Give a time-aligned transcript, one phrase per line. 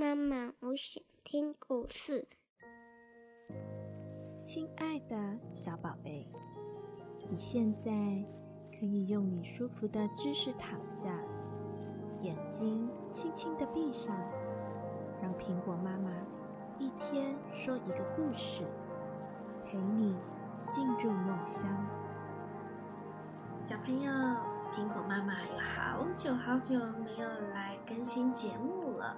[0.00, 2.28] 妈妈，我想听故事。
[4.40, 5.16] 亲爱的
[5.50, 6.24] 小宝贝，
[7.28, 7.90] 你现在
[8.78, 11.20] 可以用你舒服的姿势躺下，
[12.20, 14.16] 眼睛轻轻的闭上，
[15.20, 16.12] 让苹果妈妈
[16.78, 18.62] 一天说一个故事，
[19.66, 20.16] 陪你
[20.70, 21.68] 进入梦乡。
[23.64, 24.12] 小朋友，
[24.72, 29.16] 苹果妈妈有好久好久没有来更新节目了。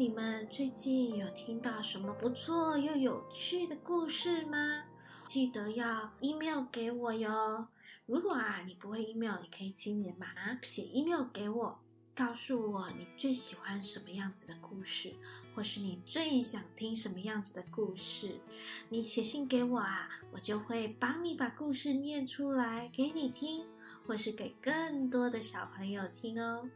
[0.00, 4.84] 你们最近有听到什么不错又有趣的故事吗？
[5.26, 7.68] 记得要 email 给我哟。
[8.06, 11.78] 如果啊你不会 email，你可以请你的妈妈写 email 给我，
[12.14, 15.12] 告诉我你最喜欢什么样子的故事，
[15.54, 18.40] 或是你最想听什么样子的故事。
[18.88, 23.66] 你写信给我啊，我就会帮你把故事念出来给你听，
[24.06, 26.70] 或是给更多的小朋友听哦。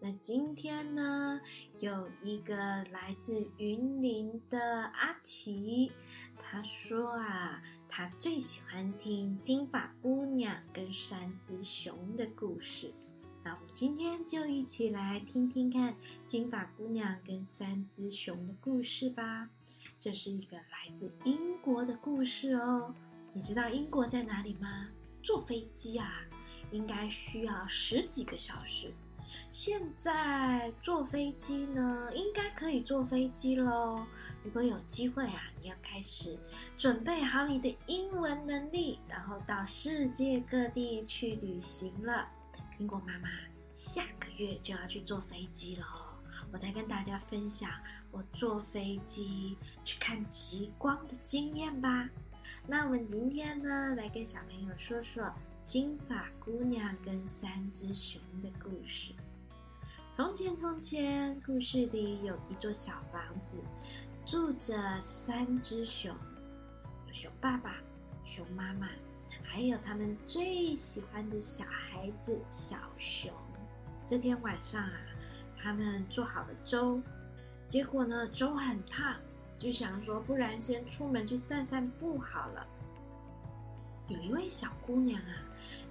[0.00, 1.40] 那今天呢，
[1.78, 5.90] 有一个来自云林的阿奇，
[6.38, 12.92] 他说啊，他最喜欢听金发姑娘跟三只熊的故事。
[13.42, 19.48] 那我们今天就一起来听听看金发姑娘跟三只熊的故事吧。
[19.98, 22.94] 这是一个来自英国的故事哦。
[23.32, 24.90] 你知道英国在哪里吗？
[25.24, 26.22] 坐飞机啊，
[26.70, 28.92] 应该需要十几个小时。
[29.50, 34.06] 现在坐飞机呢，应该可以坐飞机喽。
[34.44, 36.38] 如果有机会啊，你要开始
[36.76, 42.28] 准备好你的英文能力，然后到世界各地去旅行了。
[42.78, 43.28] 苹果妈妈
[43.72, 45.84] 下个月就要去坐飞机了，
[46.52, 47.70] 我再跟大家分享
[48.10, 52.08] 我坐飞机去看极光的经验吧。
[52.66, 55.30] 那我们今天呢，来跟小朋友说说。
[55.68, 59.12] 金发姑娘跟三只熊的故事。
[60.14, 63.58] 从前，从前，故事里有一座小房子，
[64.24, 66.16] 住着三只熊，
[67.06, 67.74] 有熊爸爸、
[68.24, 68.88] 熊妈妈，
[69.42, 73.30] 还有他们最喜欢的小孩子小熊。
[74.02, 74.98] 这天晚上啊，
[75.54, 76.98] 他们做好了粥，
[77.66, 79.16] 结果呢，粥很烫，
[79.58, 82.66] 就想说，不然先出门去散散步好了。
[84.08, 85.44] 有一位小姑娘啊，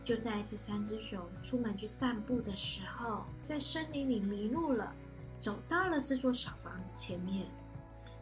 [0.03, 4.91] 就在这三只熊出门去散步的时候，在森林里迷路了，
[5.39, 7.45] 走到了这座小房子前面。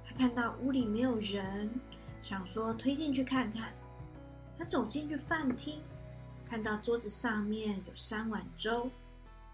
[0.06, 1.69] 她看到屋里没有人，
[2.22, 3.73] 想说推进去看看。
[4.57, 5.81] 她走进去饭厅，
[6.45, 8.91] 看到桌子上面有三碗粥，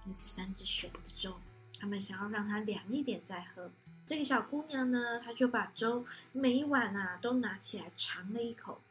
[0.05, 1.35] 那是三只熊的粥，
[1.79, 3.69] 他们想要让它凉一点再喝。
[4.07, 8.81] 这个小姑娘呢，她就把粥每一碗啊都拿起来尝了一口。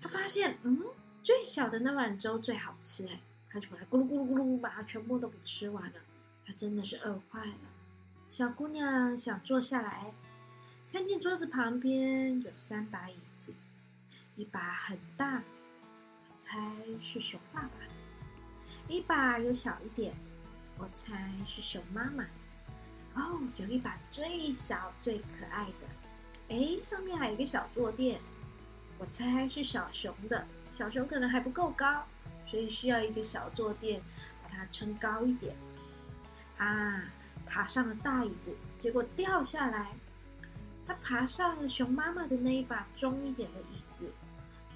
[0.00, 0.82] 他发现，嗯，
[1.22, 6.00] 最小的那碗粥最好吃哎，他就把它咕噜咕噜咕噜把它全部都给吃完了。
[6.46, 7.54] 他真的是饿坏了。
[8.26, 10.12] 小姑娘想坐下来，
[10.90, 13.54] 看见桌子旁边有三把椅子，
[14.36, 15.42] 一把很大，
[16.30, 16.58] 我猜
[17.02, 17.70] 是熊爸爸；
[18.88, 20.14] 一把有小一点，
[20.78, 22.24] 我猜是熊妈妈。
[23.14, 25.86] 哦，有一把最小最可爱的，
[26.48, 28.20] 哎，上面还有一个小坐垫。
[28.98, 30.44] 我猜是小熊的，
[30.76, 32.04] 小熊可能还不够高，
[32.46, 34.00] 所以需要一个小坐垫
[34.42, 35.54] 把它撑高一点。
[36.56, 37.04] 啊，
[37.46, 39.92] 爬上了大椅子，结果掉下来。
[40.86, 44.12] 他爬上了熊妈妈的那一把中一点的椅子，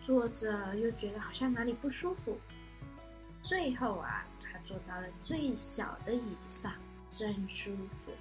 [0.04, 2.38] 坐着又觉得好像哪里不舒服。
[3.42, 6.72] 最后啊，他坐到了最小的椅子上，
[7.08, 8.12] 真舒服。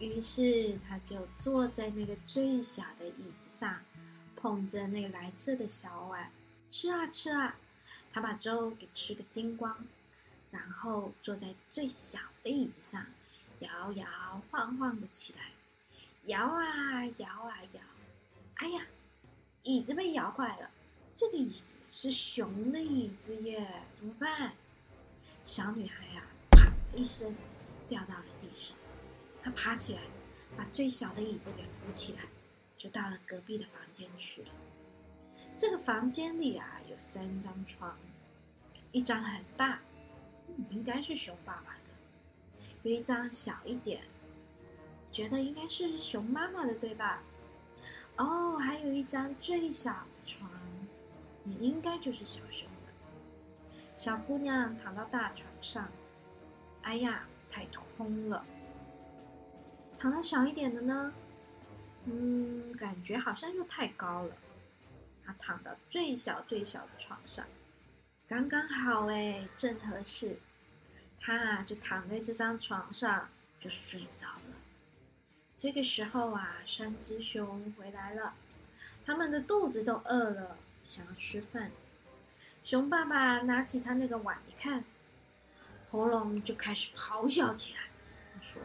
[0.00, 3.76] 于是他就坐在那个最小的椅子上。
[4.44, 6.30] 捧着那个蓝色的小碗，
[6.70, 7.56] 吃啊吃啊，
[8.12, 9.74] 他把粥给吃个精光，
[10.50, 13.06] 然后坐在最小的椅子上，
[13.60, 14.06] 摇摇
[14.50, 15.52] 晃晃的起来，
[16.26, 17.80] 摇啊摇啊摇，
[18.56, 18.86] 哎呀，
[19.62, 20.70] 椅子被摇坏了，
[21.16, 23.66] 这个椅子是熊的椅子耶，
[23.98, 24.52] 怎么办？
[25.42, 27.34] 小女孩呀，啪的一声
[27.88, 28.76] 掉到了地上，
[29.42, 30.02] 她爬起来，
[30.54, 32.24] 把最小的椅子给扶起来。
[32.84, 34.48] 就到了隔壁的房间去了。
[35.56, 37.96] 这个房间里啊，有三张床，
[38.92, 39.80] 一张很大，
[40.68, 44.02] 应该是熊爸爸的；有一张小一点，
[45.10, 47.22] 觉得应该是熊妈妈的，对吧？
[48.18, 50.50] 哦，还有一张最小的床，
[51.46, 52.92] 也应该就是小熊的。
[53.96, 55.88] 小姑娘躺到大床上，
[56.82, 57.64] 哎呀，太
[57.96, 58.44] 空了。
[59.98, 61.14] 躺到小一点的呢？
[62.06, 64.36] 嗯，感觉好像又太高了。
[65.24, 67.46] 他躺到最小最小的床上，
[68.28, 70.38] 刚刚好哎，正合适。
[71.18, 74.56] 他啊就躺在这张床上就睡着了。
[75.56, 78.34] 这个时候啊，三只熊回来了，
[79.06, 81.70] 他们的肚子都饿了，想要吃饭。
[82.62, 84.84] 熊爸爸拿起他那个碗一看，
[85.90, 87.80] 喉咙就开始咆哮起来。
[88.42, 88.60] 说：“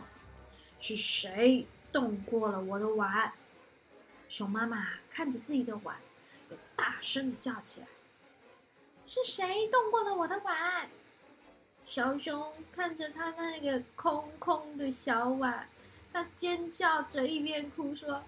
[0.82, 3.34] 是谁动过了我的碗？”
[4.30, 5.98] 熊妈妈看着自己的碗，
[6.50, 7.88] 也大声的叫起来
[9.08, 10.90] ：“是谁动过了我的碗？”
[11.86, 15.68] 小熊看着他那个空空的小碗。
[16.12, 18.24] 他尖叫着，一边哭说：“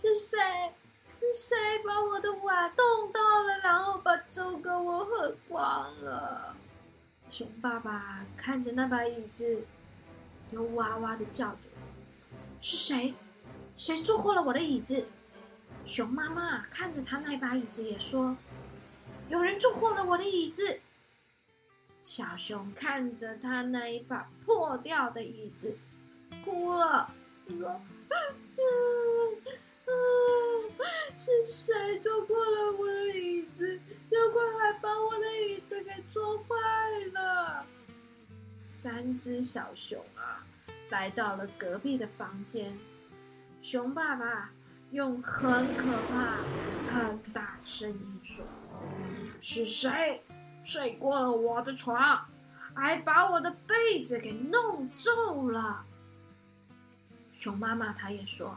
[0.00, 0.38] 是谁？
[1.18, 6.56] 是谁把我的碗动到了，然后把粥给我喝光了？”
[7.28, 9.62] 熊爸爸看着那把椅子，
[10.52, 11.58] 又哇哇的叫着
[12.60, 13.14] ：“是谁？
[13.76, 15.06] 谁坐过了我的椅子？”
[15.86, 18.36] 熊妈妈看着他那把椅子，也说
[19.30, 20.80] ：“有人坐过了我的椅子。”
[22.04, 25.76] 小熊看着他那一把破掉的椅子，
[26.44, 27.10] 哭了。
[27.48, 27.80] 说：“啊，
[31.20, 33.80] 是谁坐过了我的椅子？
[34.10, 36.54] 妖怪还把我的椅子给坐坏
[37.12, 37.64] 了。”
[38.58, 40.46] 三只小熊啊，
[40.90, 42.78] 来到了隔壁的房间。
[43.62, 44.50] 熊爸爸
[44.92, 46.36] 用很可怕、
[46.92, 48.44] 很大声音说
[49.40, 50.22] ：“是谁
[50.64, 52.26] 睡过了我的床，
[52.74, 55.84] 还把我的被子给弄皱了？”
[57.38, 58.56] 熊妈妈她也说，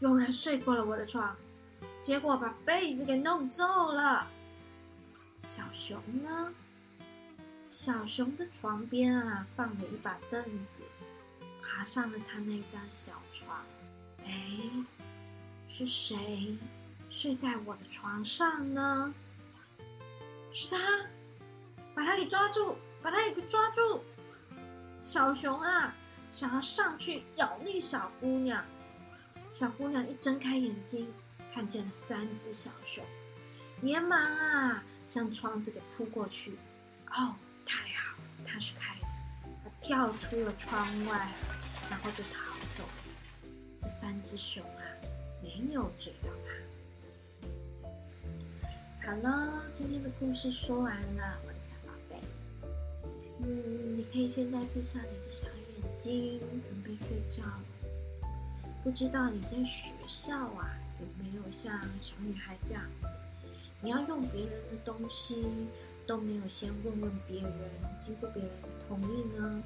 [0.00, 1.36] 有人睡过了我的床，
[2.00, 4.26] 结果把被子给弄皱了。
[5.40, 6.52] 小熊呢？
[7.66, 10.82] 小熊的床边啊放了一把凳子，
[11.78, 13.64] 爬上了他那张小床。
[14.24, 14.34] 哎，
[15.68, 16.58] 是谁
[17.08, 19.14] 睡在我的床上呢？
[20.52, 20.76] 是他，
[21.94, 24.02] 把他给抓住，把他给抓住！
[25.00, 25.94] 小熊啊！
[26.32, 28.64] 想要上去咬那个小姑娘，
[29.54, 31.08] 小姑娘一睁开眼睛，
[31.54, 33.04] 看见了三只小熊，
[33.82, 36.58] 连忙啊向窗子给扑过去。
[37.12, 39.06] 哦，太好了，它是开的，
[39.62, 41.28] 它跳出了窗外，
[41.90, 43.50] 然后就逃走了。
[43.78, 44.82] 这三只熊啊，
[45.42, 46.48] 没有追到它。
[49.06, 52.20] 好了，今天的故事说完了，我的小宝贝。
[53.40, 55.58] 嗯，你可以现在闭上你的小眼。
[55.96, 57.64] 睛准备睡觉了，
[58.84, 63.12] 不知道你在学校啊有没有像小女孩这样子？
[63.80, 65.44] 你要用别人的东西
[66.06, 67.52] 都没有先问问别人，
[67.98, 69.62] 经过别人的同意呢？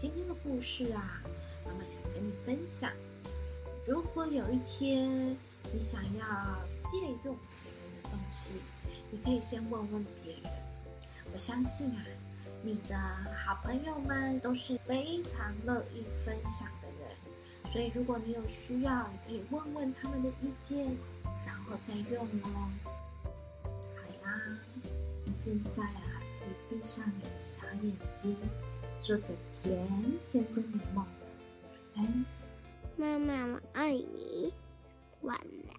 [0.00, 1.20] 今天的故事啊，
[1.62, 2.90] 妈妈想跟你分享：
[3.86, 5.36] 如果有一天
[5.74, 6.24] 你想要
[6.86, 8.50] 借用别人的东西，
[9.10, 10.50] 你可以先问问别人。
[11.34, 12.02] 我相信啊。
[12.62, 12.96] 你的
[13.44, 20.86] 好朋友们都是非常乐意分享的人，所以如果你有需要，你可以问问他们的意见，
[21.46, 22.70] 然后再用哦。
[23.64, 24.58] 好啦，
[25.26, 28.34] 你现在啊，可以闭上你的小眼睛，
[29.00, 29.22] 做个
[29.62, 29.88] 甜
[30.30, 31.04] 甜的美梦。
[31.96, 32.24] 安，
[32.96, 34.52] 妈妈，我爱你，
[35.22, 35.69] 晚安。